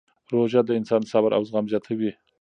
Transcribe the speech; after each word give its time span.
روژه 0.33 0.61
د 0.65 0.69
انسان 0.79 1.01
صبر 1.11 1.31
او 1.37 1.41
زغم 1.47 1.65
زیاتوي. 1.71 2.11